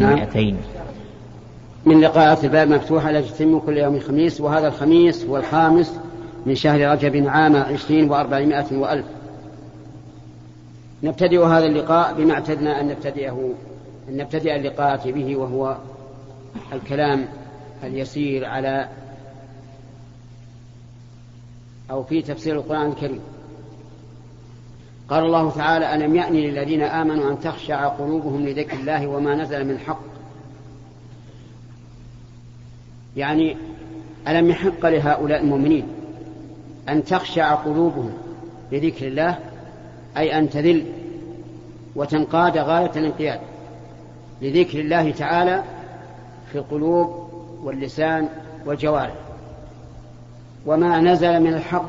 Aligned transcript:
مئتين 0.00 0.56
من 1.86 2.00
لقاءات 2.00 2.44
الباب 2.44 2.68
مفتوحة 2.68 3.10
التي 3.10 3.32
تتم 3.32 3.58
كل 3.58 3.78
يوم 3.78 4.00
خميس 4.00 4.40
وهذا 4.40 4.68
الخميس 4.68 5.24
هو 5.24 5.36
الخامس 5.36 6.00
من 6.46 6.54
شهر 6.54 6.90
رجب 6.90 7.28
عام 7.28 7.56
عشرين 7.56 8.10
وأربعمائة 8.10 8.76
وألف. 8.76 9.06
نبتدئ 11.02 11.44
هذا 11.44 11.66
اللقاء 11.66 12.14
بما 12.14 12.34
اعتدنا 12.34 12.80
أن 12.80 12.88
نبتدئه 12.88 13.54
أن 14.08 14.16
نبتدئ 14.16 14.56
اللقاءات 14.56 15.08
به 15.08 15.36
وهو 15.36 15.76
الكلام 16.72 17.28
اليسير 17.84 18.44
على 18.44 18.88
أو 21.90 22.02
في 22.02 22.22
تفسير 22.22 22.54
القرآن 22.54 22.86
الكريم. 22.86 23.20
قال 25.08 25.24
الله 25.24 25.50
تعالى 25.50 25.94
ألم 25.94 26.16
يأن 26.16 26.32
للذين 26.32 26.82
آمنوا 26.82 27.30
أن 27.30 27.40
تخشع 27.40 27.88
قلوبهم 27.88 28.46
لذكر 28.46 28.76
الله 28.76 29.06
وما 29.06 29.34
نزل 29.34 29.64
من 29.64 29.78
حق؟ 29.78 30.00
يعني 33.16 33.56
ألم 34.28 34.50
يحق 34.50 34.86
لهؤلاء 34.86 35.40
المؤمنين 35.40 35.86
أن 36.88 37.04
تخشع 37.04 37.54
قلوبهم 37.54 38.12
لذكر 38.72 39.06
الله؟ 39.06 39.38
أي 40.16 40.38
أن 40.38 40.50
تذل 40.50 40.84
وتنقاد 41.96 42.58
غاية 42.58 42.90
الانقياد 42.96 43.40
لذكر 44.42 44.80
الله 44.80 45.10
تعالى 45.10 45.62
في 46.52 46.58
القلوب 46.58 47.30
واللسان 47.62 48.28
والجوارح. 48.66 49.14
وما 50.66 51.00
نزل 51.00 51.40
من 51.40 51.54
الحق 51.54 51.88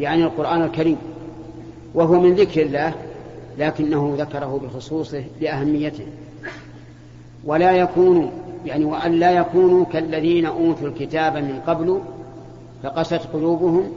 يعني 0.00 0.24
القرآن 0.24 0.62
الكريم. 0.62 0.98
وهو 1.94 2.20
من 2.20 2.34
ذكر 2.34 2.62
الله 2.62 2.94
لكنه 3.58 4.14
ذكره 4.18 4.60
بخصوصه 4.64 5.24
لأهميته. 5.40 6.06
ولا 7.44 7.72
يكون 7.72 8.30
يعني 8.66 8.84
وأن 8.84 9.12
لا 9.12 9.30
يكونوا 9.30 9.84
كالذين 9.84 10.46
أوتوا 10.46 10.88
الكتاب 10.88 11.36
من 11.36 11.60
قبل 11.66 12.00
فقست 12.82 13.20
قلوبهم 13.32 13.92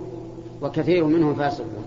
وكثير 0.61 1.05
منهم 1.05 1.35
فاسقون. 1.35 1.85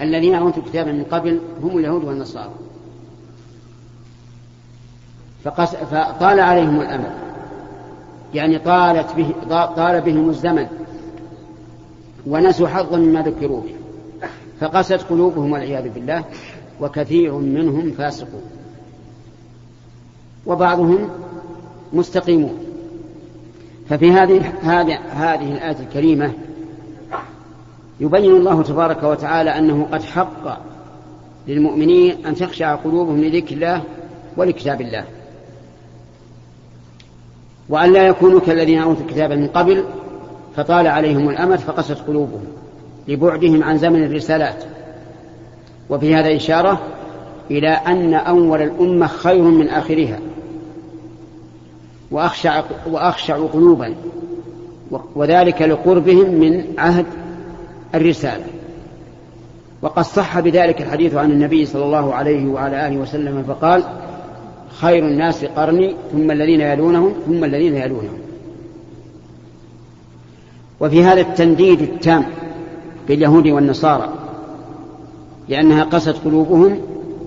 الذين 0.00 0.34
أوتوا 0.34 0.62
الكتاب 0.62 0.88
من 0.88 1.04
قبل 1.04 1.40
هم 1.62 1.78
اليهود 1.78 2.04
والنصارى. 2.04 2.52
فقس 5.44 5.76
فطال 5.76 6.40
عليهم 6.40 6.80
الأمل 6.80 7.12
يعني 8.34 8.58
طالت 8.58 9.14
به 9.16 9.34
طال 9.76 10.00
بهم 10.00 10.28
الزمن. 10.28 10.66
ونسوا 12.26 12.68
حظا 12.68 12.96
مما 12.96 13.22
ذكروا 13.22 13.60
به. 13.60 13.74
فقست 14.62 14.92
قلوبهم 14.92 15.52
والعياذ 15.52 15.88
بالله 15.88 16.24
وكثير 16.80 17.34
منهم 17.34 17.90
فاسقون. 17.90 18.42
وبعضهم 20.46 21.08
مستقيمون. 21.92 22.58
ففي 23.88 24.12
هذه 24.12 24.52
هذه 25.12 25.52
الآية 25.52 25.76
الكريمة 25.80 26.32
يبين 28.00 28.36
الله 28.36 28.62
تبارك 28.62 29.02
وتعالى 29.02 29.50
أنه 29.50 29.88
قد 29.92 30.02
حق 30.02 30.58
للمؤمنين 31.48 32.26
أن 32.26 32.34
تخشع 32.34 32.74
قلوبهم 32.74 33.20
لذكر 33.20 33.54
الله 33.54 33.82
ولكتاب 34.36 34.80
الله. 34.80 35.04
وأن 37.68 37.92
لا 37.92 38.06
يكونوا 38.06 38.40
كالذين 38.40 38.78
أوتوا 38.78 39.02
الكتاب 39.02 39.32
من 39.32 39.46
قبل 39.48 39.84
فطال 40.56 40.86
عليهم 40.86 41.28
الأمد 41.28 41.58
فقست 41.58 41.98
قلوبهم. 42.08 42.61
لبعدهم 43.08 43.62
عن 43.62 43.78
زمن 43.78 44.04
الرسالات. 44.04 44.64
وفي 45.90 46.14
هذا 46.14 46.36
إشارة 46.36 46.80
إلى 47.50 47.68
أن 47.68 48.14
أول 48.14 48.62
الأمة 48.62 49.06
خير 49.06 49.42
من 49.42 49.68
آخرها. 49.68 50.18
وأخشع, 52.10 52.62
وأخشع 52.86 53.46
قلوبا. 53.46 53.94
وذلك 55.14 55.62
لقربهم 55.62 56.30
من 56.30 56.64
عهد 56.78 57.06
الرسالة. 57.94 58.44
وقد 59.82 60.04
صح 60.04 60.40
بذلك 60.40 60.82
الحديث 60.82 61.14
عن 61.14 61.30
النبي 61.30 61.66
صلى 61.66 61.84
الله 61.84 62.14
عليه 62.14 62.46
وعلى 62.46 62.88
آله 62.88 62.96
وسلم 62.96 63.44
فقال 63.48 63.82
خير 64.80 65.06
الناس 65.06 65.44
قرني 65.44 65.94
ثم 66.12 66.30
الذين 66.30 66.60
يلونهم 66.60 67.12
ثم 67.26 67.44
الذين 67.44 67.76
يلونهم. 67.76 68.18
وفي 70.80 71.04
هذا 71.04 71.20
التنديد 71.20 71.82
التام 71.82 72.24
باليهود 73.08 73.46
والنصارى 73.46 74.08
لأنها 75.48 75.84
قست 75.84 76.16
قلوبهم 76.24 76.78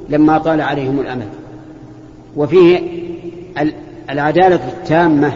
لما 0.09 0.37
طال 0.37 0.61
عليهم 0.61 0.99
الأمل. 0.99 1.27
وفيه 2.37 2.81
العدالة 4.09 4.67
التامة 4.67 5.33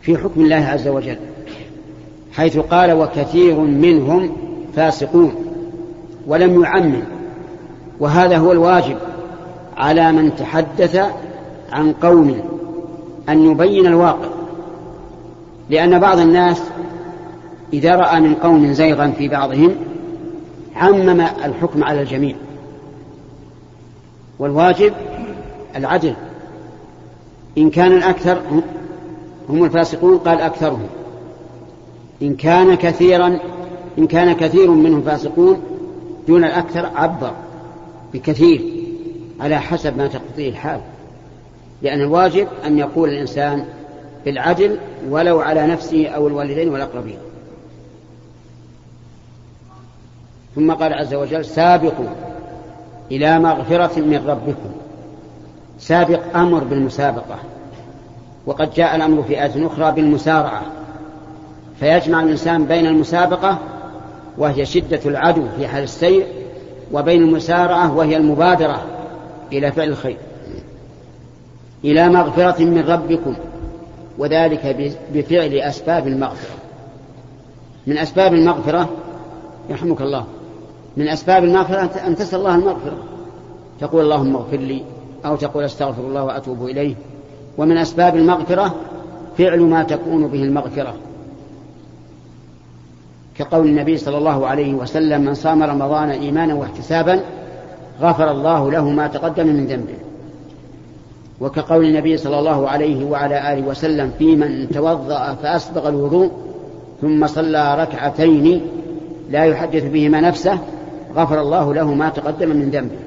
في 0.00 0.16
حكم 0.16 0.40
الله 0.40 0.56
عز 0.56 0.88
وجل 0.88 1.16
حيث 2.32 2.58
قال 2.58 2.92
وكثير 2.92 3.60
منهم 3.60 4.30
فاسقون 4.76 5.34
ولم 6.26 6.62
يعمم 6.62 7.02
وهذا 8.00 8.36
هو 8.36 8.52
الواجب 8.52 8.96
على 9.76 10.12
من 10.12 10.36
تحدث 10.36 11.00
عن 11.72 11.92
قوم 11.92 12.40
أن 13.28 13.50
يبين 13.50 13.86
الواقع 13.86 14.28
لأن 15.70 15.98
بعض 15.98 16.18
الناس 16.18 16.62
إذا 17.72 17.96
رأى 17.96 18.20
من 18.20 18.34
قوم 18.34 18.72
زيغا 18.72 19.10
في 19.10 19.28
بعضهم 19.28 19.74
عمم 20.76 21.20
الحكم 21.20 21.84
على 21.84 22.02
الجميع. 22.02 22.36
والواجب 24.38 24.92
العدل. 25.76 26.14
إن 27.58 27.70
كان 27.70 27.92
الأكثر 27.92 28.40
هم 29.48 29.64
الفاسقون 29.64 30.18
قال 30.18 30.40
أكثرهم. 30.40 30.86
إن 32.22 32.34
كان 32.34 32.74
كثيرا 32.74 33.38
إن 33.98 34.06
كان 34.06 34.32
كثير 34.32 34.70
منهم 34.70 35.02
فاسقون 35.02 35.62
دون 36.28 36.44
الأكثر 36.44 36.90
عبر 36.94 37.32
بكثير 38.14 38.62
على 39.40 39.60
حسب 39.60 39.98
ما 39.98 40.06
تقتضيه 40.06 40.48
الحال. 40.48 40.80
لأن 41.82 42.00
الواجب 42.00 42.48
أن 42.66 42.78
يقول 42.78 43.08
الإنسان 43.08 43.64
بالعدل 44.24 44.78
ولو 45.10 45.40
على 45.40 45.66
نفسه 45.66 46.08
أو 46.08 46.28
الوالدين 46.28 46.68
والأقربين. 46.68 47.18
ثم 50.54 50.72
قال 50.72 50.92
عز 50.92 51.14
وجل 51.14 51.44
سابقوا 51.44 52.08
إلى 53.10 53.38
مغفرة 53.38 54.00
من 54.00 54.24
ربكم. 54.26 54.70
سابق 55.78 56.36
أمر 56.36 56.64
بالمسابقة 56.64 57.38
وقد 58.46 58.74
جاء 58.74 58.96
الأمر 58.96 59.22
في 59.22 59.42
آية 59.42 59.66
أخرى 59.66 59.92
بالمسارعة 59.92 60.62
فيجمع 61.80 62.22
الإنسان 62.22 62.64
بين 62.64 62.86
المسابقة 62.86 63.58
وهي 64.38 64.66
شدة 64.66 65.00
العدو 65.06 65.44
في 65.56 65.68
حال 65.68 65.82
السير 65.82 66.26
وبين 66.92 67.22
المسارعة 67.22 67.96
وهي 67.96 68.16
المبادرة 68.16 68.82
إلى 69.52 69.72
فعل 69.72 69.88
الخير. 69.88 70.16
إلى 71.84 72.08
مغفرة 72.08 72.64
من 72.64 72.84
ربكم 72.88 73.36
وذلك 74.18 74.92
بفعل 75.14 75.54
أسباب 75.54 76.06
المغفرة. 76.06 76.56
من 77.86 77.98
أسباب 77.98 78.34
المغفرة 78.34 78.88
يرحمك 79.70 80.00
الله 80.00 80.24
من 80.96 81.08
أسباب 81.08 81.44
المغفرة 81.44 82.06
أن 82.06 82.16
تسأل 82.16 82.38
الله 82.38 82.54
المغفرة. 82.54 82.98
تقول 83.80 84.04
اللهم 84.04 84.36
اغفر 84.36 84.56
لي 84.56 84.82
أو 85.24 85.36
تقول 85.36 85.64
أستغفر 85.64 86.02
الله 86.02 86.24
وأتوب 86.24 86.66
إليه. 86.66 86.94
ومن 87.58 87.76
أسباب 87.76 88.16
المغفرة 88.16 88.74
فعل 89.38 89.60
ما 89.60 89.82
تكون 89.82 90.26
به 90.26 90.42
المغفرة. 90.42 90.94
كقول 93.38 93.66
النبي 93.66 93.96
صلى 93.96 94.18
الله 94.18 94.46
عليه 94.46 94.74
وسلم 94.74 95.20
من 95.20 95.34
صام 95.34 95.62
رمضان 95.62 96.10
إيمانا 96.10 96.54
واحتسابا 96.54 97.20
غفر 98.00 98.30
الله 98.30 98.70
له 98.70 98.90
ما 98.90 99.06
تقدم 99.06 99.46
من 99.46 99.66
ذنبه. 99.66 99.94
وكقول 101.40 101.84
النبي 101.84 102.16
صلى 102.16 102.38
الله 102.38 102.68
عليه 102.68 103.04
وعلى 103.04 103.52
آله 103.52 103.66
وسلم 103.66 104.12
في 104.18 104.36
من 104.36 104.68
توضأ 104.68 105.34
فأسبغ 105.34 105.88
الوضوء 105.88 106.30
ثم 107.00 107.26
صلى 107.26 107.82
ركعتين 107.82 108.60
لا 109.30 109.44
يحدث 109.44 109.84
بهما 109.84 110.20
نفسه 110.20 110.58
غفر 111.16 111.40
الله 111.40 111.74
له 111.74 111.94
ما 111.94 112.08
تقدم 112.08 112.48
من 112.48 112.70
ذنبه. 112.70 112.98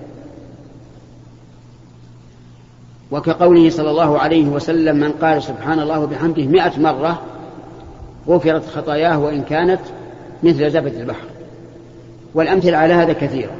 وكقوله 3.11 3.69
صلى 3.69 3.89
الله 3.89 4.19
عليه 4.19 4.45
وسلم 4.45 4.95
من 4.95 5.11
قال 5.11 5.43
سبحان 5.43 5.79
الله 5.79 5.99
وبحمده 5.99 6.43
مئة 6.43 6.79
مرة 6.79 7.21
غفرت 8.27 8.69
خطاياه 8.69 9.19
وإن 9.19 9.43
كانت 9.43 9.81
مثل 10.43 10.71
زبد 10.71 10.93
البحر. 10.95 11.25
والأمثلة 12.33 12.77
على 12.77 12.93
هذا 12.93 13.13
كثيرة. 13.13 13.51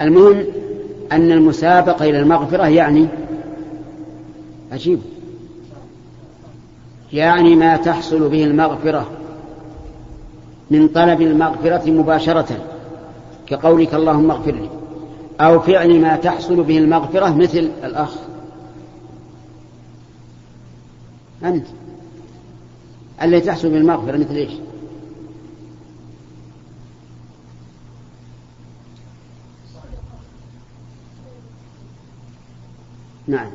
المهم 0.00 0.44
أن 1.12 1.32
المسابقة 1.32 2.04
إلى 2.04 2.20
المغفرة 2.20 2.66
يعني 2.66 3.08
عجيب 4.72 5.00
يعني 7.12 7.56
ما 7.56 7.76
تحصل 7.76 8.28
به 8.28 8.44
المغفرة. 8.44 9.17
من 10.70 10.88
طلب 10.88 11.20
المغفرة 11.20 11.90
مباشرة. 11.90 12.64
كقولك 13.46 13.94
اللهم 13.94 14.30
اغفر 14.30 14.52
لي. 14.54 14.68
أو 15.40 15.60
فعل 15.60 16.00
ما 16.00 16.16
تحصل 16.16 16.62
به 16.62 16.78
المغفرة 16.78 17.36
مثل 17.36 17.70
الأخ. 17.84 18.14
أنت. 21.44 21.66
الذي 23.22 23.40
تحصل 23.40 23.68
به 23.68 23.76
المغفرة 23.76 24.16
مثل 24.16 24.34
إيش؟ 24.34 24.52
نعم. 33.26 33.50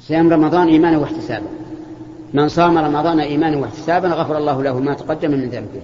صيام 0.00 0.32
رمضان 0.32 0.68
إيمانا 0.68 0.98
واحتسابا. 0.98 1.65
من 2.34 2.48
صام 2.48 2.78
رمضان 2.78 3.20
إيمانا 3.20 3.56
واحتسابا 3.56 4.08
غفر 4.08 4.38
الله 4.38 4.62
له 4.62 4.78
ما 4.78 4.94
تقدم 4.94 5.30
من 5.30 5.48
ذنبه. 5.48 5.80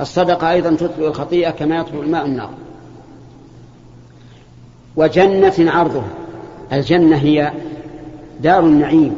الصدقة 0.00 0.50
أيضا 0.50 0.70
تطفئ 0.70 1.06
الخطيئة 1.06 1.50
كما 1.50 1.76
يطفئ 1.76 2.00
الماء 2.00 2.26
النار. 2.26 2.50
وجنة 4.96 5.54
عرضها. 5.58 6.08
الجنة 6.72 7.16
هي 7.16 7.52
دار 8.40 8.60
النعيم 8.60 9.16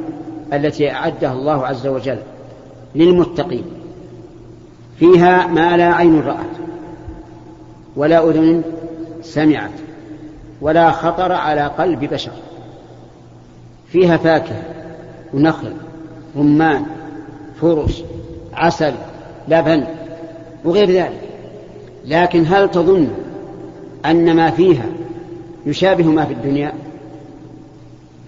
التي 0.52 0.90
أعدها 0.90 1.32
الله 1.32 1.66
عز 1.66 1.86
وجل 1.86 2.18
للمتقين. 2.94 3.64
فيها 4.98 5.46
ما 5.46 5.76
لا 5.76 5.94
عين 5.94 6.20
رأت 6.20 6.56
ولا 7.96 8.28
أذن 8.30 8.62
سمعت 9.22 9.70
ولا 10.60 10.90
خطر 10.90 11.32
على 11.32 11.66
قلب 11.66 12.04
بشر. 12.04 12.32
فيها 13.88 14.16
فاكهة 14.16 14.62
ونخل 15.34 15.72
رمان 16.36 16.86
فرش 17.60 18.02
عسل 18.54 18.92
لبن 19.48 19.84
وغير 20.64 20.90
ذلك. 20.90 21.20
لكن 22.06 22.44
هل 22.46 22.70
تظن 22.70 23.08
أن 24.06 24.36
ما 24.36 24.50
فيها 24.50 24.86
يشابه 25.66 26.04
ما 26.04 26.24
في 26.24 26.32
الدنيا؟ 26.32 26.72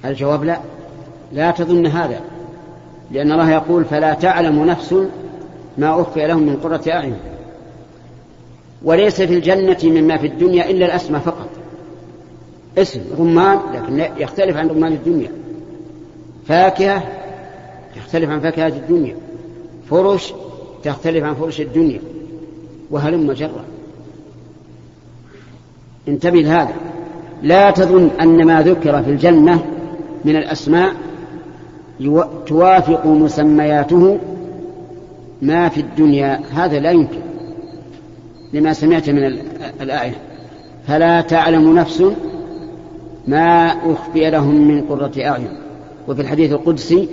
الجواب 0.04 0.44
لا. 0.44 0.58
لا 1.32 1.50
تظن 1.50 1.86
هذا 1.86 2.20
لأن 3.10 3.32
الله 3.32 3.50
يقول 3.50 3.84
فلا 3.84 4.14
تعلم 4.14 4.64
نفس 4.64 4.94
ما 5.78 6.00
أخفي 6.00 6.26
لهم 6.26 6.42
من 6.42 6.56
قرة 6.56 6.82
أعين. 6.88 7.16
وليس 8.82 9.22
في 9.22 9.34
الجنة 9.34 9.78
مما 9.84 10.16
في 10.16 10.26
الدنيا 10.26 10.70
إلا 10.70 10.86
الأسمى 10.86 11.20
فقط. 11.20 11.48
اسم 12.78 13.00
رمان 13.18 13.58
لكن 13.74 14.22
يختلف 14.22 14.56
عن 14.56 14.68
رمان 14.68 14.92
الدنيا. 14.92 15.30
فاكهة 16.48 17.02
يختلف 17.96 18.30
عن 18.30 18.40
فاكهة 18.40 18.68
الدنيا. 18.68 19.16
فرش 19.90 20.34
تختلف 20.84 21.24
عن 21.24 21.34
فرش 21.34 21.60
الدنيا. 21.60 22.00
وهلم 22.90 23.32
جرا 23.32 23.64
انتبه 26.08 26.40
لهذا. 26.40 26.74
لا 27.42 27.70
تظن 27.70 28.10
أن 28.20 28.44
ما 28.46 28.62
ذكر 28.62 29.02
في 29.02 29.10
الجنة 29.10 29.64
من 30.24 30.36
الأسماء 30.36 30.94
توافق 32.46 33.06
مسمياته 33.06 34.18
ما 35.42 35.68
في 35.68 35.80
الدنيا. 35.80 36.40
هذا 36.52 36.78
لا 36.78 36.90
يمكن. 36.90 37.20
لما 38.52 38.72
سمعت 38.72 39.10
من 39.10 39.38
الآية. 39.80 40.14
فلا 40.86 41.20
تعلم 41.20 41.78
نفس 41.78 42.04
ما 43.26 43.66
أخفي 43.66 44.30
لهم 44.30 44.68
من 44.68 44.80
قرة 44.82 45.12
أعين. 45.18 45.48
وفي 46.08 46.22
الحديث 46.22 46.52
القدسي 46.52 47.08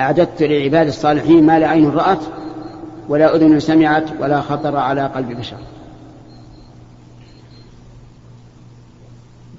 أعددت 0.00 0.42
للعباد 0.42 0.86
الصالحين 0.86 1.46
ما 1.46 1.58
لا 1.58 1.68
عين 1.68 1.90
رأت 1.90 2.20
ولا 3.08 3.36
أذن 3.36 3.60
سمعت 3.60 4.04
ولا 4.20 4.40
خطر 4.40 4.76
على 4.76 5.06
قلب 5.06 5.38
بشر. 5.38 5.56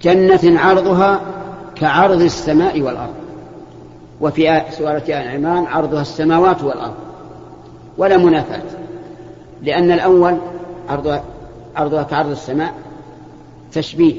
جنة 0.01 0.59
عرضها 0.59 1.21
كعرض 1.75 2.21
السماء 2.21 2.81
والأرض 2.81 3.13
وفي 4.21 4.61
سورة 4.71 5.03
آل 5.07 5.27
عمران 5.27 5.65
عرضها 5.65 6.01
السماوات 6.01 6.63
والأرض 6.63 6.93
ولا 7.97 8.17
منافاة 8.17 8.61
لأن 9.61 9.91
الأول 9.91 10.37
عرضها, 10.89 11.23
عرضها 11.75 12.03
كعرض 12.03 12.29
السماء 12.29 12.73
تشبيه 13.71 14.15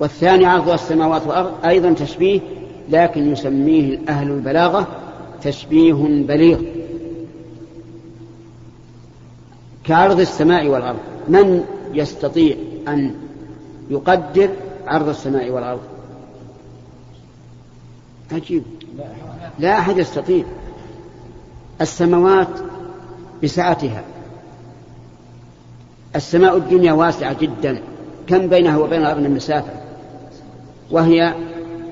والثاني 0.00 0.46
عرضها 0.46 0.74
السماوات 0.74 1.26
والأرض 1.26 1.52
أيضا 1.64 1.92
تشبيه 1.92 2.40
لكن 2.88 3.32
يسميه 3.32 3.98
أهل 4.08 4.30
البلاغة 4.30 4.86
تشبيه 5.42 5.92
بليغ. 6.26 6.60
كعرض 9.84 10.20
السماء 10.20 10.66
والأرض 10.66 10.98
من 11.28 11.64
يستطيع 11.94 12.56
أن 12.88 13.14
يقدر 13.90 14.48
عرض 14.86 15.08
السماء 15.08 15.50
والأرض؟ 15.50 15.80
عجيب. 18.32 18.62
لا 19.58 19.78
أحد 19.78 19.98
يستطيع. 19.98 20.44
السماوات 21.80 22.48
بسعتها. 23.42 24.04
السماء 26.16 26.56
الدنيا 26.56 26.92
واسعة 26.92 27.36
جدا. 27.40 27.82
كم 28.26 28.46
بينها 28.46 28.76
وبين 28.76 29.00
الأرض 29.00 29.20
من 29.20 29.34
وهي 30.90 31.34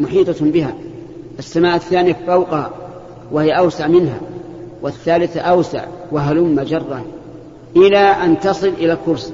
محيطة 0.01 0.51
بها. 0.51 0.75
السماء 1.39 1.77
الثانية 1.77 2.17
فوقها 2.27 2.71
وهي 3.33 3.59
أوسع 3.59 3.87
منها 3.87 4.21
والثالثة 4.83 5.41
أوسع 5.41 5.85
وهلم 6.13 6.61
جرا. 6.61 7.03
إلى 7.77 7.99
أن 7.99 8.41
تصل 8.41 8.69
إلى 8.69 8.93
الكرسي. 8.93 9.33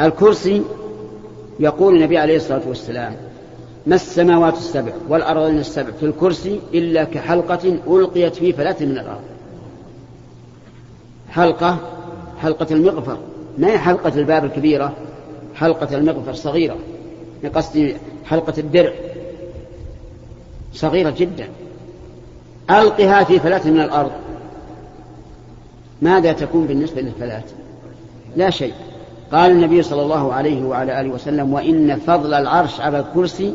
الكرسي 0.00 0.62
يقول 1.60 1.96
النبي 1.96 2.18
عليه 2.18 2.36
الصلاة 2.36 2.62
والسلام 2.68 3.16
ما 3.86 3.94
السماوات 3.94 4.54
السبع 4.54 4.92
والأرضين 5.08 5.58
السبع 5.58 5.90
في 6.00 6.06
الكرسي 6.06 6.60
إلا 6.74 7.04
كحلقة 7.04 7.78
ألقيت 7.88 8.34
في 8.34 8.52
فلاة 8.52 8.76
من 8.80 8.98
الأرض. 8.98 9.20
حلقة 11.30 11.78
حلقة 12.38 12.66
المغفر. 12.70 13.18
ما 13.58 13.68
هي 13.68 13.78
حلقة 13.78 14.12
الباب 14.18 14.44
الكبيرة؟ 14.44 14.92
حلقة 15.54 15.96
المغفر 15.96 16.34
صغيرة. 16.34 16.76
قصدي 17.54 17.96
حلقة 18.24 18.54
الدرع. 18.58 18.92
صغيرة 20.72 21.10
جدا. 21.10 21.48
ألقها 22.70 23.24
في 23.24 23.38
فلاة 23.40 23.66
من 23.66 23.80
الأرض. 23.80 24.10
ماذا 26.02 26.32
تكون 26.32 26.66
بالنسبة 26.66 27.00
للفلاة 27.00 27.42
لا 28.36 28.50
شيء. 28.50 28.74
قال 29.32 29.50
النبي 29.50 29.82
صلى 29.82 30.02
الله 30.02 30.32
عليه 30.32 30.64
وعلى 30.64 31.00
آله 31.00 31.08
وسلم 31.08 31.52
وإن 31.52 31.96
فضل 31.96 32.34
العرش 32.34 32.80
على 32.80 33.00
الكرسي 33.00 33.54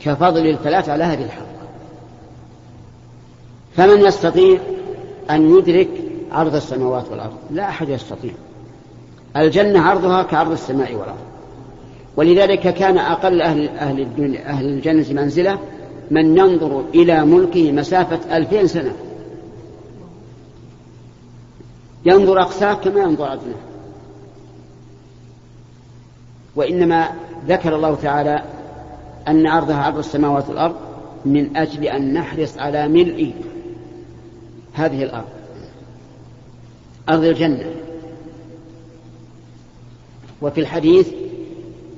كفضل 0.00 0.46
الفلاة 0.46 0.90
على 0.90 1.04
هذه 1.04 1.24
الحلقة. 1.24 1.46
فمن 3.76 4.00
يستطيع 4.00 4.58
أن 5.30 5.58
يدرك 5.58 5.88
عرض 6.32 6.54
السماوات 6.54 7.04
والأرض؟ 7.10 7.36
لا 7.50 7.68
أحد 7.68 7.88
يستطيع. 7.88 8.32
الجنة 9.36 9.80
عرضها 9.80 10.22
كعرض 10.22 10.52
السماء 10.52 10.94
والأرض. 10.94 11.18
ولذلك 12.16 12.74
كان 12.74 12.98
أقل 12.98 13.42
أهل, 13.42 13.68
أهل, 13.68 14.36
أهل 14.36 14.66
الجنة 14.66 15.22
منزلة 15.22 15.58
من 16.10 16.38
ينظر 16.38 16.84
إلى 16.94 17.24
ملكه 17.24 17.72
مسافة 17.72 18.36
ألفين 18.36 18.66
سنة. 18.66 18.92
ينظر 22.04 22.40
أقصاه 22.40 22.74
كما 22.74 23.00
ينظر 23.00 23.32
أدناه 23.32 23.54
وإنما 26.56 27.08
ذكر 27.48 27.76
الله 27.76 27.94
تعالى 27.94 28.42
أن 29.28 29.46
عرضها 29.46 29.76
عرض 29.76 29.98
السماوات 29.98 30.48
والأرض 30.48 30.76
من 31.24 31.56
أجل 31.56 31.84
أن 31.84 32.14
نحرص 32.14 32.58
على 32.58 32.88
ملء 32.88 33.34
هذه 34.72 35.02
الأرض. 35.02 35.28
أرض 37.08 37.24
الجنة. 37.24 37.70
وفي 40.42 40.60
الحديث 40.60 41.08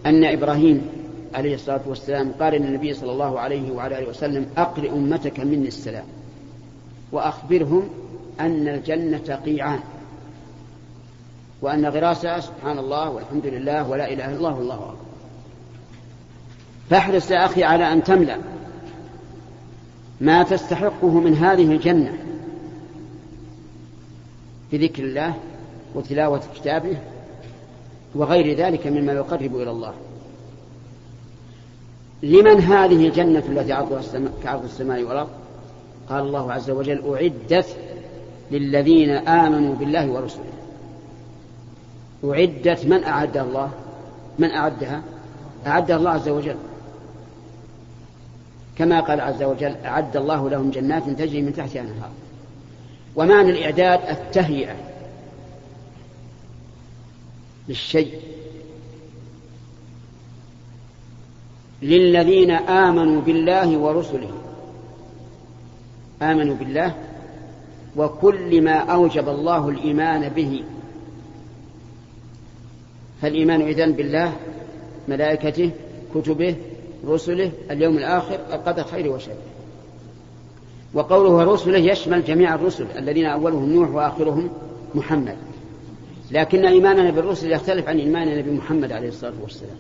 أن 0.07 0.25
إبراهيم 0.25 0.87
عليه 1.35 1.55
الصلاة 1.55 1.81
والسلام 1.87 2.33
قال 2.41 2.53
للنبي 2.53 2.95
صلى 2.95 3.13
الله 3.13 3.41
عليه 3.41 3.73
وعلى 3.73 3.99
آله 3.99 4.09
وسلم 4.09 4.47
أقرئ 4.57 4.91
أمتك 4.91 5.41
مني 5.41 5.69
السلام 5.69 6.05
وأخبرهم 7.13 7.89
أن 8.41 8.69
الجنة 8.69 9.41
قيعان 9.45 9.81
وأن 11.63 11.87
غراسها 11.87 12.41
سبحان 12.41 12.79
الله 12.79 13.11
والحمد 13.11 13.47
لله 13.47 13.89
ولا 13.89 14.13
إله 14.13 14.27
إلا 14.27 14.37
الله 14.37 14.55
والله 14.55 14.75
أكبر. 14.75 14.97
فاحرص 16.91 17.31
يا 17.31 17.45
أخي 17.45 17.65
على 17.65 17.93
أن 17.93 18.05
تملأ 18.05 18.39
ما 20.21 20.43
تستحقه 20.43 21.21
من 21.21 21.35
هذه 21.35 21.73
الجنة 21.73 22.13
بذكر 24.73 25.05
الله 25.05 25.35
وتلاوة 25.95 26.43
كتابه 26.55 26.97
وغير 28.15 28.57
ذلك 28.57 28.87
مما 28.87 29.13
يقرب 29.13 29.57
إلى 29.57 29.71
الله. 29.71 29.95
لمن 32.23 32.61
هذه 32.61 33.09
الجنة 33.09 33.45
التي 33.49 33.73
عرضها 33.73 33.99
السماء 33.99 34.33
كعرض 34.43 34.65
السماء 34.65 35.03
والأرض؟ 35.03 35.31
قال 36.09 36.25
الله 36.25 36.53
عز 36.53 36.71
وجل 36.71 37.15
أعدت 37.15 37.77
للذين 38.51 39.11
آمنوا 39.11 39.75
بالله 39.75 40.11
ورسله. 40.11 40.53
أعدت 42.25 42.87
من 42.87 43.05
أعد 43.05 43.37
الله؟ 43.37 43.71
من 44.39 44.51
أعدها؟ 44.51 45.03
أعدها 45.67 45.97
الله 45.97 46.11
عز 46.11 46.29
وجل. 46.29 46.57
كما 48.79 49.01
قال 49.01 49.21
عز 49.21 49.43
وجل 49.43 49.77
أعد 49.85 50.17
الله 50.17 50.51
لهم 50.51 50.71
جنات 50.71 51.09
تجري 51.09 51.43
من 51.43 51.53
تحتها 51.53 51.83
الأنهار. 51.83 52.11
ومعنى 53.17 53.51
الإعداد 53.51 54.01
التهيئة 54.09 54.75
للشيء. 57.69 58.21
للذين 61.83 62.51
آمنوا 62.51 63.21
بالله 63.21 63.79
ورسله. 63.79 64.31
آمنوا 66.23 66.55
بالله 66.55 66.95
وكل 67.97 68.63
ما 68.63 68.79
أوجب 68.79 69.29
الله 69.29 69.69
الإيمان 69.69 70.29
به. 70.29 70.65
فالإيمان 73.23 73.61
إذن 73.61 73.93
بالله 73.93 74.33
ملائكته 75.09 75.71
كتبه 76.15 76.57
رسله 77.07 77.51
اليوم 77.71 77.99
الآخر 77.99 78.39
القدر 78.53 78.85
خير 78.85 79.13
وشر. 79.13 79.37
وقوله 80.95 81.53
رسله 81.55 81.79
يشمل 81.79 82.25
جميع 82.25 82.55
الرسل 82.55 82.87
الذين 82.99 83.27
أولهم 83.27 83.73
نوح 83.73 83.91
وآخرهم 83.91 84.51
محمد. 84.95 85.37
لكن 86.31 86.67
إيماننا 86.67 87.11
بالرسل 87.11 87.53
يختلف 87.53 87.89
عن 87.89 87.99
إيماننا 87.99 88.41
بمحمد 88.41 88.93
عليه 88.93 89.09
الصلاة 89.09 89.33
والسلام. 89.43 89.77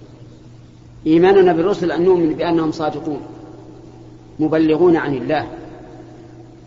إيماننا 1.06 1.52
بالرسل 1.52 1.92
أن 1.92 2.02
نؤمن 2.02 2.34
بأنهم 2.34 2.72
صادقون 2.72 3.20
مبلغون 4.40 4.96
عن 4.96 5.14
الله 5.14 5.46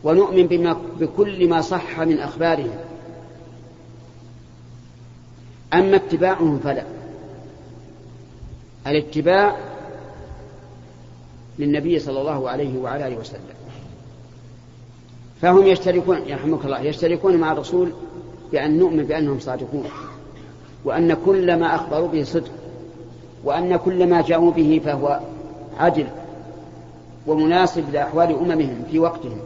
ونؤمن 0.04 0.48
بما 0.48 0.78
بكل 1.00 1.50
ما 1.50 1.62
صح 1.62 2.00
من 2.00 2.20
أخبارهم. 2.20 2.76
أما 5.74 5.96
اتباعهم 5.96 6.60
فلا. 6.60 6.84
الاتباع 8.88 9.58
للنبي 11.60 12.00
صلى 12.00 12.22
الله 12.22 12.50
عليه 12.50 12.78
وعلى 12.78 13.08
آله 13.08 13.18
وسلم. 13.18 13.40
فهم 15.42 15.68
يشتركون 15.68 16.18
يرحمك 16.28 16.66
الله 16.66 16.82
يشتركون 16.82 17.38
مع 17.38 17.52
الرسول 17.52 17.92
بأن 18.52 18.80
نؤمن 18.80 19.04
بأنهم 19.04 19.40
صادقون 19.40 19.86
وأن 20.86 21.18
كل 21.26 21.60
ما 21.60 21.76
أخبروا 21.76 22.08
به 22.08 22.24
صدق. 22.24 22.52
وأن 23.46 23.76
كل 23.76 24.10
ما 24.10 24.22
جاءوا 24.22 24.52
به 24.52 24.82
فهو 24.86 25.20
عدل 25.80 26.08
ومناسب 27.28 27.84
لأحوال 27.94 28.36
أممهم 28.40 28.84
في 28.92 29.00
وقتهم. 29.00 29.38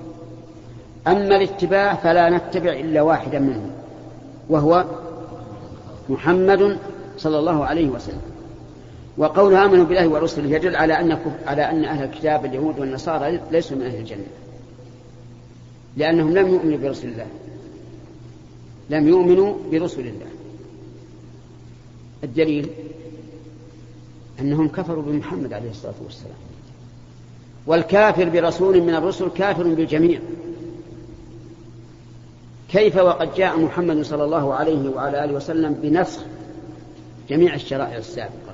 أما 1.08 1.36
الاتباع 1.36 1.96
فلا 1.96 2.29
نتبع 2.29 2.72
إلا 2.72 3.01
واحدا 3.01 3.39
منهم 3.39 3.72
وهو 4.50 4.86
محمد 6.10 6.77
صلى 7.18 7.39
الله 7.39 7.65
عليه 7.65 7.89
وسلم. 7.89 8.22
وقول 9.18 9.56
آمنوا 9.56 9.86
بالله 9.86 10.08
ورسله 10.08 10.56
يدل 10.56 10.75
على 10.75 11.00
أن 11.00 11.20
على 11.48 11.62
أن 11.70 11.86
أهل 11.86 12.03
الكتاب 12.03 12.46
اليهود 12.46 12.79
والنصارى 12.79 13.39
ليسوا 13.51 13.77
من 13.77 13.84
أهل 13.84 13.96
الجنة 13.96 14.27
لأنهم 15.98 16.34
لم 16.34 16.48
يؤمنوا 16.48 16.77
برسل 16.77 17.08
الله. 17.08 17.27
لم 18.89 19.08
يؤمنوا 19.08 19.53
برسل 19.72 20.01
الله. 20.01 20.27
الدليل 22.24 22.70
أنهم 24.41 24.67
كفروا 24.67 25.03
بمحمد 25.03 25.53
عليه 25.53 25.69
الصلاة 25.69 25.93
والسلام. 26.03 26.38
والكافر 27.67 28.29
برسول 28.29 28.81
من 28.81 28.96
الرسل 28.96 29.29
كافر 29.29 29.63
بالجميع. 29.63 30.19
كيف 32.69 32.98
وقد 32.98 33.36
جاء 33.36 33.60
محمد 33.60 34.01
صلى 34.01 34.24
الله 34.24 34.53
عليه 34.53 34.89
وعلى 34.89 35.24
آله 35.25 35.34
وسلم 35.34 35.74
بنسخ 35.74 36.22
جميع 37.29 37.53
الشرائع 37.53 37.98
السابقة؟ 37.98 38.53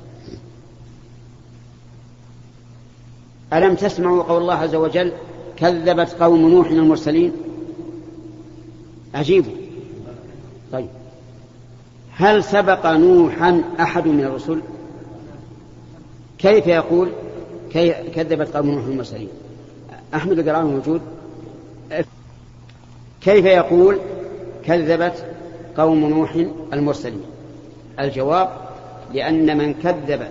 ألم 3.53 3.75
تسمعوا 3.75 4.23
قول 4.23 4.41
الله 4.41 4.53
عز 4.53 4.75
وجل 4.75 5.11
كذبت 5.57 6.09
قوم 6.09 6.49
نوح 6.49 6.69
المرسلين؟ 6.69 7.31
عجيب 9.13 9.45
طيب. 10.71 10.89
هل 12.11 12.43
سبق 12.43 12.85
نوحا 12.85 13.63
أحد 13.79 14.07
من 14.07 14.23
الرسل؟ 14.23 14.61
كيف 16.45 16.67
يقول 16.67 17.11
كي 17.71 17.91
كذبت 17.91 18.55
قوم 18.55 18.71
نوح 18.71 18.85
المرسلين؟ 18.85 19.29
أحمد 20.15 20.39
القرآن 20.39 20.65
موجود؟ 20.65 21.01
كيف 23.21 23.45
يقول 23.45 23.99
كذبت 24.65 25.25
قوم 25.77 25.99
نوح 25.99 26.35
المرسلين؟ 26.73 27.23
الجواب 27.99 28.49
لأن 29.13 29.57
من 29.57 29.73
كذب 29.73 30.27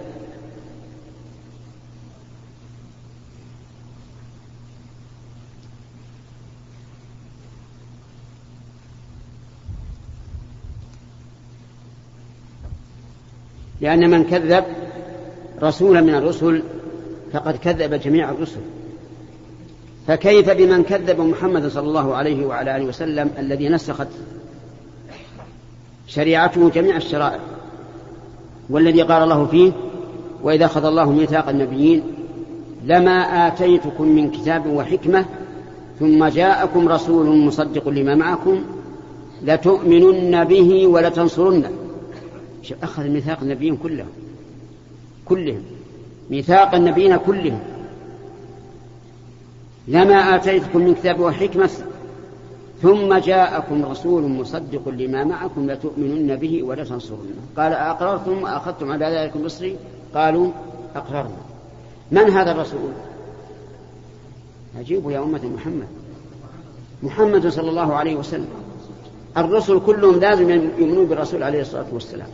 لأن 13.80 14.11
من 14.11 14.25
كذب 14.25 14.84
رسولا 15.64 16.00
من 16.00 16.14
الرسل 16.14 16.62
فقد 17.33 17.56
كذب 17.56 17.94
جميع 17.94 18.30
الرسل. 18.30 18.61
فكيف 20.06 20.50
بمن 20.50 20.83
كذب 20.83 21.21
محمد 21.21 21.68
صلى 21.68 21.88
الله 21.88 22.14
عليه 22.14 22.47
وعلى 22.47 22.76
آله 22.76 22.85
وسلم 22.85 23.30
الذي 23.38 23.68
نسخت 23.68 24.09
شريعته 26.06 26.71
جميع 26.71 26.97
الشرائع 26.97 27.40
والذي 28.71 29.02
قال 29.02 29.23
الله 29.23 29.47
فيه؟ 29.47 29.73
وإذا 30.42 30.64
أخذ 30.64 30.85
الله 30.85 31.12
ميثاق 31.12 31.49
النبيين 31.49 32.02
لما 32.85 33.47
آتيتكم 33.47 34.09
من 34.09 34.30
كتاب 34.30 34.66
وحكمة 34.66 35.25
ثم 36.00 36.26
جاءكم 36.26 36.88
رسول 36.88 37.38
مصدق 37.38 37.88
لما 37.88 38.14
معكم 38.14 38.64
لتؤمنن 39.42 40.44
به 40.44 40.87
ولتنصرنه. 40.87 41.71
أخذ 42.83 43.09
ميثاق 43.09 43.38
النبيين 43.42 43.76
كلهم 43.76 44.09
كلهم 45.28 45.62
ميثاق 46.31 46.75
النبيين 46.75 47.16
كلهم. 47.16 47.61
لما 49.88 50.14
آتيتكم 50.14 50.78
من 50.78 50.95
كتاب 50.95 51.21
وحكمة 51.21 51.71
ثم 52.83 53.19
جاءكم 53.19 53.85
رسول 53.85 54.23
مصدق 54.23 54.88
لما 54.88 55.25
معكم 55.25 55.71
لتؤمنن 55.71 56.37
به 56.37 56.62
ولتنصرنه 56.62 57.43
قال 57.57 57.73
أقررتم 57.73 58.43
وأخذتم 58.43 58.93
على 58.93 59.07
ذلك 59.07 59.37
مصري 59.37 59.76
قالوا 60.14 60.50
أقررنا. 60.97 61.43
من 62.12 62.31
هذا 62.31 62.52
الرسول؟ 62.52 62.90
أجيبوا 64.78 65.12
يا 65.12 65.19
أمة 65.19 65.40
محمد. 65.57 65.87
محمد 67.02 67.49
صلى 67.49 67.71
الله 67.71 67.95
عليه 67.95 68.16
وسلم. 68.16 68.49
الرسل 69.37 69.81
كلهم 69.87 70.21
لازم 70.21 70.50
يؤمنون 70.50 71.07
بالرسول 71.07 71.43
عليه 71.43 71.61
الصلاة 71.61 71.87
والسلام. 71.93 72.28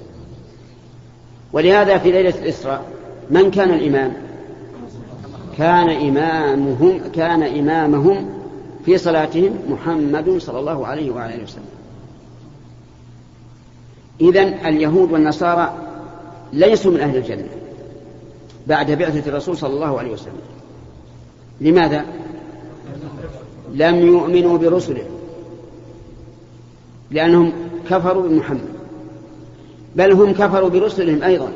ولهذا 1.52 1.98
في 1.98 2.12
ليلة 2.12 2.34
الإسراء 2.42 2.84
من 3.30 3.50
كان 3.50 3.70
الإمام؟ 3.70 4.12
كان 5.58 5.90
إمامهم 5.90 7.00
كان 7.14 7.42
إمامهم 7.42 8.28
في 8.84 8.98
صلاتهم 8.98 9.58
محمد 9.68 10.38
صلى 10.38 10.58
الله 10.58 10.86
عليه 10.86 11.10
وعلى 11.10 11.34
آله 11.34 11.42
وسلم. 11.42 11.64
إذن 14.20 14.66
اليهود 14.66 15.12
والنصارى 15.12 15.74
ليسوا 16.52 16.92
من 16.92 17.00
أهل 17.00 17.16
الجنة 17.16 17.48
بعد 18.66 18.90
بعثة 18.90 19.28
الرسول 19.28 19.56
صلى 19.56 19.74
الله 19.74 19.98
عليه 19.98 20.12
وسلم. 20.12 20.40
لماذا؟ 21.60 22.04
لم 23.74 23.96
يؤمنوا 23.96 24.58
برسله 24.58 25.04
لأنهم 27.10 27.52
كفروا 27.90 28.28
بمحمد. 28.28 28.69
بل 29.96 30.12
هم 30.12 30.32
كفروا 30.32 30.68
برسلهم 30.68 31.22
أيضا. 31.22 31.52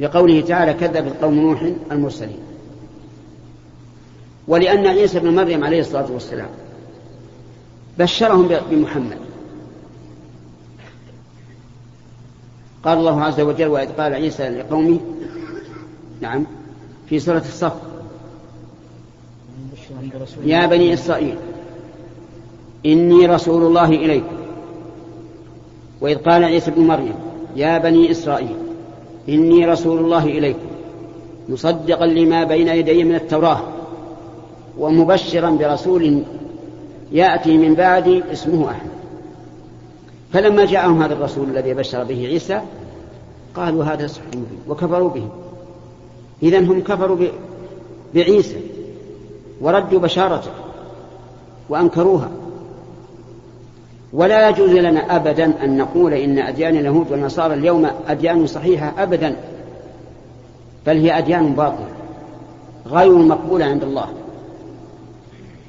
لقوله 0.00 0.40
تعالى 0.40 0.74
كذب 0.74 1.14
قوم 1.22 1.34
نوح 1.34 1.72
المرسلين. 1.92 2.38
ولأن 4.48 4.86
عيسى 4.86 5.20
بن 5.20 5.34
مريم 5.34 5.64
عليه 5.64 5.80
الصلاة 5.80 6.12
والسلام 6.12 6.48
بشرهم 7.98 8.48
بمحمد. 8.70 9.18
قال 12.84 12.98
الله 12.98 13.22
عز 13.22 13.40
وجل 13.40 13.66
وإذ 13.66 13.88
قال 13.88 14.14
عيسى 14.14 14.48
لقومه 14.48 15.00
نعم 16.20 16.46
في 17.08 17.18
سورة 17.18 17.44
الصف 17.48 17.72
يا 20.44 20.66
بني 20.66 20.94
إسرائيل 20.94 21.36
إني 22.86 23.26
رسول 23.26 23.62
الله 23.62 23.88
إليكم. 23.88 24.33
وإذ 26.00 26.16
قال 26.16 26.44
عيسى 26.44 26.70
بن 26.70 26.86
مريم 26.86 27.14
يا 27.56 27.78
بني 27.78 28.10
إسرائيل 28.10 28.56
إني 29.28 29.66
رسول 29.66 29.98
الله 29.98 30.24
إليكم 30.24 30.66
مصدقا 31.48 32.06
لما 32.06 32.44
بين 32.44 32.68
يدي 32.68 33.04
من 33.04 33.14
التوراة 33.14 33.60
ومبشرا 34.78 35.50
برسول 35.50 36.22
يأتي 37.12 37.58
من 37.58 37.74
بعدي 37.74 38.22
اسمه 38.32 38.70
أحمد. 38.70 38.90
فلما 40.32 40.64
جاءهم 40.64 41.02
هذا 41.02 41.14
الرسول 41.14 41.48
الذي 41.50 41.74
بشر 41.74 42.04
به 42.04 42.26
عيسى 42.26 42.60
قالوا 43.56 43.84
هذا 43.84 44.06
سحر 44.06 44.26
مبين 44.26 44.58
وكفروا 44.68 45.10
به. 45.10 45.28
إذا 46.42 46.58
هم 46.58 46.80
كفروا 46.80 47.16
بعيسى 48.14 48.60
وردوا 49.60 50.00
بشارته 50.00 50.50
وأنكروها. 51.68 52.30
ولا 54.14 54.48
يجوز 54.48 54.70
لنا 54.70 55.16
أبدا 55.16 55.64
أن 55.64 55.76
نقول 55.76 56.14
إن 56.14 56.38
أديان 56.38 56.76
اليهود 56.76 57.10
والنصارى 57.10 57.54
اليوم 57.54 57.90
أديان 58.08 58.46
صحيحة 58.46 58.92
أبدا 58.98 59.36
بل 60.86 60.96
هي 60.96 61.18
أديان 61.18 61.54
باطلة 61.54 61.88
غير 62.86 63.14
مقبولة 63.18 63.64
عند 63.64 63.82
الله. 63.82 64.08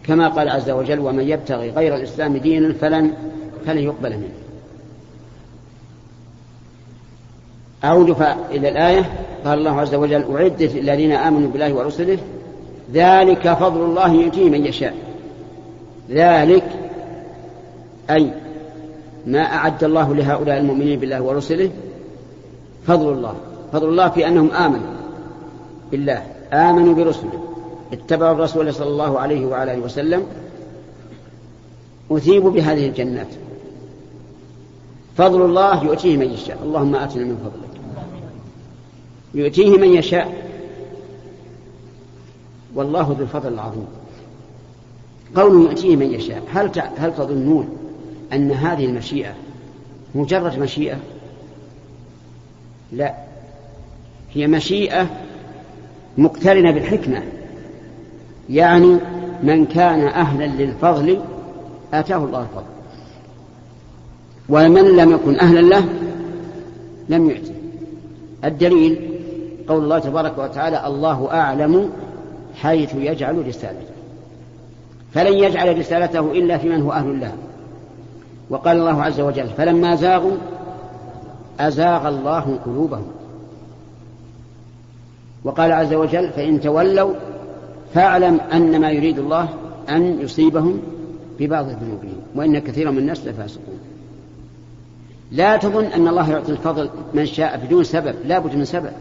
كما 0.04 0.28
قال 0.28 0.50
عز 0.50 0.70
وجل 0.70 1.00
ومن 1.00 1.30
يبتغي 1.30 1.70
غير 1.70 1.96
الإسلام 1.96 2.38
دينا 2.38 2.74
فلن 2.74 3.12
فلن 3.66 3.80
يقبل 3.80 4.10
منه. 4.10 4.34
أعود 7.84 8.16
إلى 8.52 8.70
الآية 8.70 9.12
قال 9.46 9.60
الله 9.60 9.82
عز 9.82 9.96
وجل 9.96 10.36
أعدت 10.36 10.76
للذين 10.76 11.12
آمنوا 11.12 11.50
بالله 11.50 11.74
ورسله 11.74 12.18
ذلك 12.94 13.54
فضل 13.54 13.82
الله 13.82 14.14
يؤتيه 14.14 14.50
من 14.50 14.66
يشاء. 14.66 14.94
ذلك 16.10 16.85
أي 18.10 18.34
ما 19.28 19.40
أعد 19.40 19.84
الله 19.84 20.16
لهؤلاء 20.16 20.58
المؤمنين 20.58 21.00
بالله 21.00 21.22
ورسله 21.22 21.72
فضل 22.88 23.14
الله. 23.14 23.36
فضل 23.74 23.90
الله 23.90 24.10
في 24.10 24.28
أنهم 24.28 24.52
آمنوا 24.52 24.94
بالله 25.92 26.24
آمنوا 26.54 26.94
برسله 26.94 27.44
اتبعوا 27.94 28.34
الرسول 28.36 28.74
صلى 28.74 28.88
الله 28.88 29.20
عليه 29.20 29.46
وعلى 29.46 29.74
آله 29.74 29.82
وسلم 29.82 30.26
أثيبوا 32.12 32.52
بهذه 32.52 32.88
الجنات. 32.88 33.28
فضل 35.18 35.42
الله 35.42 35.84
يؤتيه 35.84 36.18
من 36.18 36.30
يشاء. 36.32 36.60
اللهم 36.64 36.96
آتنا 36.96 37.24
من 37.24 37.38
فضلك. 37.38 37.82
يؤتيه 39.34 39.78
من 39.78 39.94
يشاء. 39.94 40.50
والله 42.76 43.16
ذو 43.18 43.24
الفضل 43.24 43.54
العظيم. 43.54 43.88
قوله 45.36 45.70
يؤتيه 45.70 45.96
من 45.96 46.14
يشاء 46.14 46.44
هل 46.54 46.72
هل 46.98 47.16
تظنون 47.16 47.85
أن 48.34 48.52
هذه 48.52 48.86
المشيئة 48.86 49.34
مجرد 50.16 50.60
مشيئة؟ 50.60 50.98
لا. 52.92 53.14
هي 54.34 54.48
مشيئة 54.48 55.08
مقترنة 56.18 56.72
بالحكمة. 56.72 57.24
يعني 58.50 58.98
من 59.44 59.66
كان 59.66 60.08
أهلا 60.08 60.46
للفضل 60.46 61.22
آتاه 61.94 62.18
الله 62.18 62.42
الفضل. 62.42 62.66
ومن 64.50 64.96
لم 64.98 65.12
يكن 65.12 65.40
أهلا 65.40 65.60
له 65.60 65.86
لم 67.10 67.30
يؤته. 67.30 67.54
الدليل 68.46 69.10
قول 69.68 69.84
الله 69.84 70.00
تبارك 70.00 70.38
وتعالى 70.38 70.88
الله 70.88 71.32
أعلم 71.32 71.90
حيث 72.56 72.96
يجعل 72.96 73.48
رسالته. 73.48 73.96
فلن 75.14 75.34
يجعل 75.34 75.80
رسالته 75.80 76.32
إلا 76.32 76.58
في 76.58 76.70
من 76.70 76.82
هو 76.82 76.92
أهل 76.92 77.20
لها 77.20 77.36
وقال 78.50 78.78
الله 78.78 79.04
عز 79.04 79.20
وجل 79.20 79.48
فلما 79.48 79.96
زاغوا 79.96 80.38
أزاغ 81.60 82.08
الله 82.08 82.60
قلوبهم. 82.66 83.12
وقال 85.44 85.72
عز 85.72 85.94
وجل 85.94 86.30
فإن 86.30 86.62
تولوا 86.62 87.14
فاعلم 87.94 88.40
أن 88.54 88.82
ما 88.82 88.92
يريد 88.92 89.20
الله 89.20 89.50
أن 89.90 90.22
يصيبهم 90.22 90.80
ببعض 91.40 91.66
ذنوبهم 91.66 92.18
وإن 92.36 92.60
كثيرا 92.60 92.92
من 92.92 92.98
الناس 92.98 93.28
لفاسقون. 93.28 93.80
لا 95.32 95.58
تظن 95.58 95.86
أن 95.86 96.08
الله 96.08 96.32
يعطي 96.32 96.52
الفضل 96.52 96.90
من 97.14 97.26
شاء 97.26 97.66
بدون 97.66 97.84
سبب 97.84 98.16
لا 98.26 98.40
بد 98.40 98.56
من 98.56 98.66
سبب. 98.66 98.92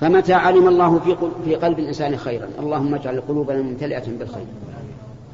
فمتى 0.00 0.32
علم 0.32 0.68
الله 0.68 1.00
في 1.44 1.54
قلب 1.54 1.78
الإنسان 1.78 2.16
خيرا؟ 2.16 2.48
اللهم 2.60 2.94
اجعل 2.94 3.20
قلوبنا 3.20 3.62
ممتلئة 3.62 4.04
بالخير. 4.18 4.46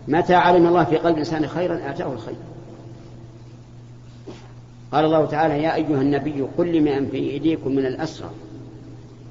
متى 0.08 0.34
علم 0.34 0.66
الله 0.66 0.84
في 0.84 0.96
قلب 0.96 1.14
الإنسان 1.14 1.46
خيرا 1.46 1.90
آتاه 1.90 2.12
الخير. 2.12 2.36
قال 4.92 5.04
الله 5.04 5.26
تعالى 5.26 5.62
يا 5.62 5.74
أيها 5.74 6.00
النبي 6.00 6.42
قل 6.58 6.72
لمن 6.72 7.08
في 7.08 7.16
أيديكم 7.16 7.72
من 7.72 7.86
الأسرى. 7.86 8.30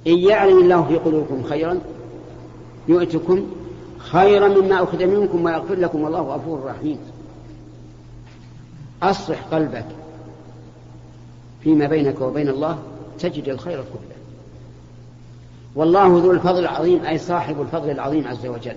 إن 0.07 0.17
يعلم 0.17 0.61
الله 0.61 0.83
في 0.83 0.95
قلوبكم 0.95 1.43
خيرا 1.43 1.79
يؤتكم 2.87 3.45
خيرا 3.97 4.47
مما 4.47 4.83
أخذ 4.83 5.05
منكم 5.05 5.45
ويغفر 5.45 5.75
لكم 5.75 6.01
والله 6.01 6.21
غفور 6.21 6.65
رحيم. 6.65 6.97
أصلح 9.03 9.41
قلبك 9.51 9.85
فيما 11.63 11.87
بينك 11.87 12.21
وبين 12.21 12.49
الله 12.49 12.79
تجد 13.19 13.49
الخير 13.49 13.77
كله. 13.77 14.17
والله 15.75 16.07
ذو 16.07 16.31
الفضل 16.31 16.59
العظيم 16.59 17.05
أي 17.05 17.17
صاحب 17.17 17.61
الفضل 17.61 17.89
العظيم 17.89 18.27
عز 18.27 18.45
وجل. 18.45 18.75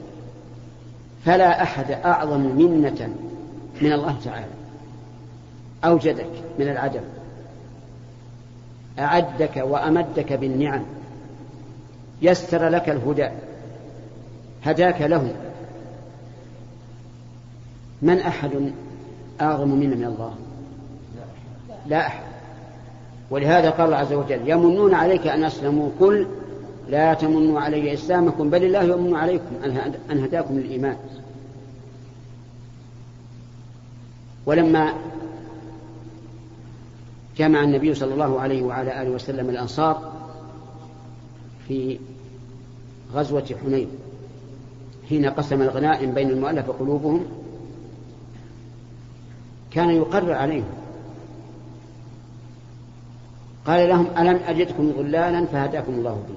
فلا 1.25 1.63
أحد 1.63 1.91
أعظم 1.91 2.41
منة 2.41 3.09
من 3.83 3.93
الله 3.93 4.17
تعالى. 4.25 4.47
أوجدك 5.85 6.31
من 6.59 6.69
العدم. 6.69 7.01
أعدك 8.99 9.57
وأمدك 9.57 10.33
بالنعم. 10.33 10.83
يسر 12.23 12.69
لك 12.69 12.89
الهدى. 12.89 13.29
هداك 14.65 15.03
له. 15.03 15.35
من 18.03 18.19
أحد 18.19 18.73
أعظم 19.41 19.69
منا 19.69 19.97
من 19.97 20.05
الله؟ 20.05 20.35
لا 21.87 22.07
أحد. 22.07 22.23
ولهذا 23.31 23.71
قال 23.71 23.87
الله 23.87 23.97
عز 23.97 24.13
وجل 24.13 24.49
يمنون 24.51 24.95
عليك 24.95 25.27
أن 25.27 25.45
أسلموا 25.45 25.91
قل 26.01 26.27
لا 26.89 27.15
تمنوا 27.15 27.61
علي 27.61 27.95
إسلامكم 27.95 28.51
بل 28.51 28.65
الله 28.65 28.83
يمن 28.83 29.15
عليكم 29.17 29.55
أن 30.11 30.19
هداكم 30.25 30.59
للإيمان. 30.59 30.97
ولما 34.47 34.95
جمع 37.37 37.65
النبي 37.65 37.95
صلى 37.95 38.15
الله 38.15 38.41
عليه 38.41 38.63
وعلى 38.63 39.03
آله 39.03 39.11
وسلم 39.11 39.51
الأنصار 39.51 40.13
في 41.69 41.99
غزوة 43.15 43.55
حنين 43.65 43.89
حين 45.09 45.27
قسم 45.27 45.63
الغنائم 45.63 46.15
بين 46.15 46.31
المؤلف 46.31 46.71
قلوبهم 46.71 47.25
كان 49.71 49.91
يقرر 49.91 50.33
عليهم. 50.33 50.69
قال 53.67 53.89
لهم 53.89 54.07
ألم 54.19 54.41
أجدكم 54.47 54.93
ضلالا 54.99 55.47
فهداكم 55.47 55.93
الله 55.93 56.23
بي 56.29 56.35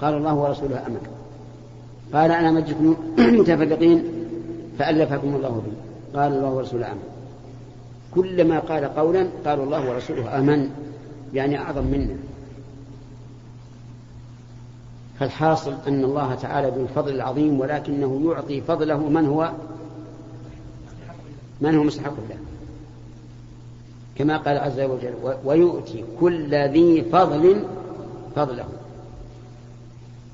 قال 0.00 0.14
الله 0.14 0.34
ورسوله 0.34 0.86
أمك 0.86 1.10
قال 2.12 2.30
ألم 2.30 2.56
أجدكم 2.56 2.96
متفرقين 3.40 4.04
فألفكم 4.78 5.34
الله 5.34 5.62
بي 5.66 5.72
قال 6.18 6.32
الله 6.32 6.50
ورسوله 6.50 6.86
أمك 6.86 7.10
كلما 8.14 8.58
قال 8.58 8.84
قولا 8.84 9.26
قال 9.44 9.60
الله 9.60 9.90
ورسوله 9.90 10.38
أمن. 10.38 10.70
يعني 11.34 11.58
أعظم 11.58 11.84
منا 11.84 12.16
فالحاصل 15.18 15.74
أن 15.88 16.04
الله 16.04 16.34
تعالى 16.34 16.70
بالفضل 16.70 17.14
العظيم 17.14 17.60
ولكنه 17.60 18.22
يعطي 18.24 18.60
فضله 18.60 19.08
من 19.08 19.26
هو؟ 19.26 19.52
من 21.60 21.74
هو 21.74 21.82
مستحق 21.82 22.14
له؟ 22.28 22.36
كما 24.16 24.36
قال 24.36 24.58
عز 24.58 24.80
وجل 24.80 25.14
ويؤتي 25.44 26.04
كل 26.20 26.54
ذي 26.54 27.02
فضل 27.02 27.64
فضله. 28.36 28.64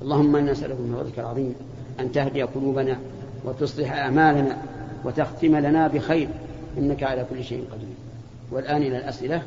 اللهم 0.01 0.35
إنا 0.35 0.51
نسألك 0.51 0.79
من 0.79 0.95
فضلك 0.99 1.19
العظيم 1.19 1.55
أن 1.99 2.11
تهدي 2.11 2.43
قلوبنا 2.43 2.99
وتصلح 3.43 3.91
أعمالنا 3.91 4.57
وتختم 5.03 5.55
لنا 5.55 5.87
بخير. 5.87 6.29
إنك 6.77 7.03
على 7.03 7.25
كل 7.29 7.43
شيء 7.43 7.67
قدير. 7.71 7.95
والآن 8.51 8.81
إلى 8.81 8.97
الأسئلة. 8.97 9.43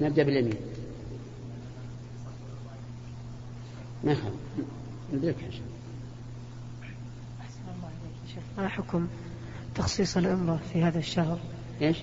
نبدأ 0.00 0.22
باليمين. 0.22 0.56
ما 4.04 4.12
يخالف؟ 4.12 4.34
ندركها 5.14 5.48
ما 8.58 8.68
حكم 8.68 9.06
تخصيص 9.74 10.16
العمرة 10.16 10.60
في 10.72 10.82
هذا 10.82 10.98
الشهر؟ 10.98 11.38
إيش؟ 11.82 11.96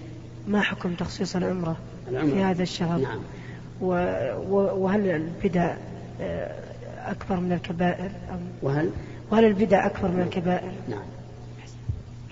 ما 0.48 0.62
حكم 0.62 0.94
تخصيص 0.94 1.36
العمرة, 1.36 1.78
العمرة. 2.10 2.34
في 2.34 2.44
هذا 2.44 2.64
الشهر؟ 2.64 3.00
نعم. 3.00 3.20
و... 3.82 3.88
وهل 4.84 5.08
البدع 5.08 5.76
أكبر 7.06 7.40
من 7.40 7.52
الكبائر 7.52 8.12
أم؟ 8.32 8.40
وهل؟ 8.62 8.90
وهل 9.32 9.46
البدع 9.46 9.86
أكبر 9.86 10.08
من 10.08 10.22
الكبائر؟ 10.22 10.72
نعم. 10.90 11.04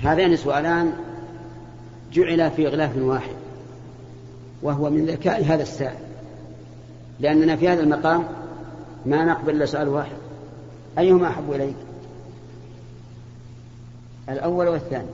هذان 0.04 0.36
سؤالان 0.36 0.94
جعل 2.14 2.52
في 2.52 2.68
غلاف 2.68 2.98
واحد 2.98 3.36
وهو 4.62 4.90
من 4.90 5.06
ذكاء 5.06 5.44
هذا 5.44 5.64
السائل 5.64 6.00
لأننا 7.20 7.56
في 7.56 7.70
هذا 7.70 7.84
المقام 7.84 8.24
ما 9.06 9.26
نقبل 9.26 9.56
إلا 9.56 9.66
سؤال 9.66 9.88
واحد. 9.88 10.16
أيهما 10.98 11.28
أحب 11.28 11.52
إليك؟ 11.52 11.76
الأول 14.30 14.68
والثاني. 14.68 15.10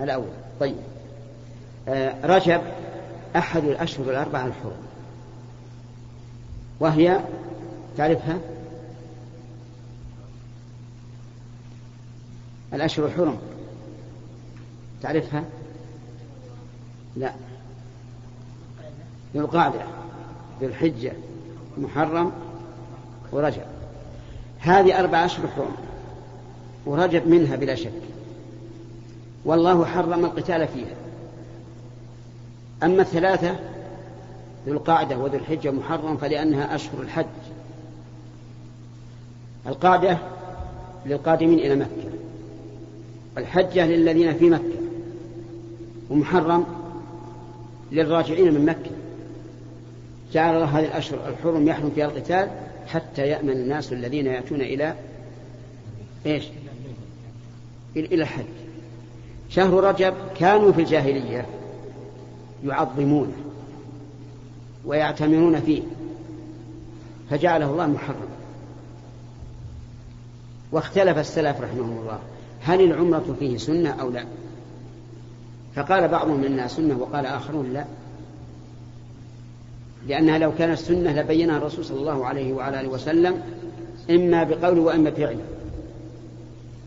الأول. 0.00 0.30
طيب. 0.60 0.76
آه، 1.88 2.26
رجب 2.26 2.60
أحد 3.36 3.64
الأشهر 3.64 4.10
الأربعة 4.10 4.46
الحرم. 4.46 4.89
وهي 6.80 7.20
تعرفها؟ 7.96 8.38
الأشهر 12.72 13.06
الحرم 13.06 13.38
تعرفها؟ 15.02 15.44
لا. 17.16 17.32
ذو 19.34 19.40
القعدة 19.40 19.80
ذو 20.60 20.68
الحجة 20.68 21.12
محرم 21.78 22.32
ورجب. 23.32 23.62
هذه 24.60 25.00
أربع 25.00 25.24
أشهر 25.24 25.48
حرم 25.48 25.74
ورجب 26.86 27.28
منها 27.28 27.56
بلا 27.56 27.74
شك. 27.74 27.92
والله 29.44 29.84
حرم 29.84 30.24
القتال 30.24 30.68
فيها. 30.68 30.96
أما 32.82 33.02
الثلاثة 33.02 33.69
ذو 34.66 34.72
القعدة 34.72 35.18
وذو 35.18 35.36
الحجة 35.36 35.70
محرم 35.70 36.16
فلأنها 36.16 36.74
أشهر 36.74 37.00
الحج. 37.02 37.26
القعدة 39.66 40.18
للقادمين 41.06 41.58
إلى 41.58 41.76
مكة. 41.76 42.10
الحجة 43.38 43.86
للذين 43.86 44.34
في 44.34 44.50
مكة. 44.50 44.80
ومحرم 46.10 46.64
للراجعين 47.92 48.54
من 48.54 48.64
مكة. 48.64 48.90
جعل 50.32 50.54
الله 50.54 50.78
هذه 50.78 50.84
الأشهر 50.84 51.28
الحرم 51.28 51.68
يحرم 51.68 51.90
فيها 51.94 52.06
القتال 52.06 52.50
حتى 52.86 53.22
يأمن 53.22 53.50
الناس 53.50 53.92
الذين 53.92 54.26
يأتون 54.26 54.60
إلى 54.60 54.94
إيش؟ 56.26 56.44
إلى 57.96 58.22
الحج. 58.22 58.44
شهر 59.48 59.84
رجب 59.84 60.14
كانوا 60.38 60.72
في 60.72 60.80
الجاهلية 60.80 61.46
يعظمونه. 62.64 63.49
ويعتمرون 64.84 65.60
فيه. 65.60 65.82
فجعله 67.30 67.70
الله 67.70 67.86
محرم 67.86 68.28
واختلف 70.72 71.18
السلف 71.18 71.60
رحمهم 71.60 71.98
الله. 71.98 72.18
هل 72.62 72.80
العمرة 72.80 73.36
فيه 73.38 73.56
سنة 73.56 73.90
أو 73.90 74.10
لا؟ 74.10 74.24
فقال 75.74 76.08
بعضهم 76.08 76.44
إنها 76.44 76.68
سنة 76.68 76.98
وقال 76.98 77.26
آخرون 77.26 77.72
لا. 77.72 77.84
لأنها 80.08 80.38
لو 80.38 80.52
كانت 80.58 80.78
سنة 80.78 81.20
لبينها 81.20 81.56
الرسول 81.56 81.84
صلى 81.84 82.00
الله 82.00 82.26
عليه 82.26 82.52
وعلى 82.52 82.80
آله 82.80 82.88
وسلم 82.88 83.42
إما 84.10 84.44
بقوله 84.44 84.80
وإما 84.80 85.10
بفعله 85.10 85.44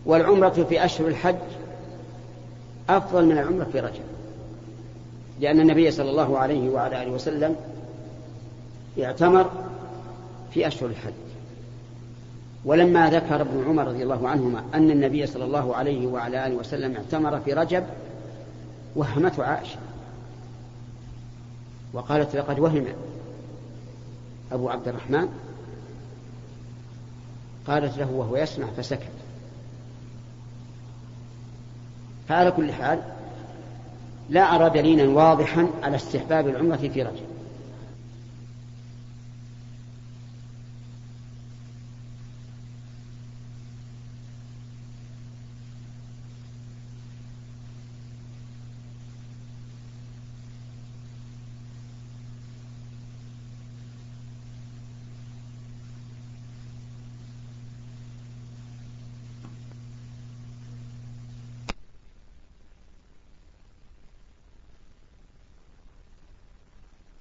والعمرة 0.06 0.66
في 0.70 0.86
أشهر 0.86 1.08
الحج 1.08 1.36
أفضل 2.90 3.26
من 3.26 3.32
العمرة 3.32 3.68
في 3.72 3.80
رجب. 3.80 4.04
لأن 5.40 5.60
النبي 5.60 5.92
صلى 5.92 6.10
الله 6.10 6.38
عليه 6.38 6.70
وعلى 6.70 7.04
آله 7.04 7.12
وسلم 7.12 7.56
اعتمر 9.00 9.52
في 10.54 10.68
أشهر 10.68 10.90
الحج. 10.90 11.14
ولما 12.66 13.10
ذكر 13.10 13.42
ابن 13.42 13.64
عمر 13.68 13.88
رضي 13.88 14.04
الله 14.04 14.30
عنهما 14.30 14.64
أن 14.74 14.92
النبي 14.92 15.26
صلى 15.26 15.46
الله 15.46 15.76
عليه 15.76 16.08
وعلى 16.08 16.48
آله 16.48 16.56
وسلم 16.56 16.96
اعتمر 16.96 17.40
في 17.40 17.54
رجب 17.54 17.84
وهمته 18.96 19.44
عائشة. 19.44 19.78
وقالت 21.94 22.36
لقد 22.36 22.60
وهم 22.60 22.86
أبو 24.52 24.70
عبد 24.70 24.88
الرحمن. 24.88 25.28
قالت 27.68 27.98
له 27.98 28.12
وهو 28.12 28.38
يسمع 28.38 28.68
فسكت. 28.78 29.12
فعلى 32.30 32.52
كل 32.52 32.72
حال 32.72 33.02
لا 34.30 34.56
أرى 34.56 34.82
دليلا 34.82 35.10
واضحا 35.10 35.68
على 35.84 35.96
استحباب 35.96 36.48
العمرة 36.48 36.76
في 36.76 37.04
رجب. 37.04 37.33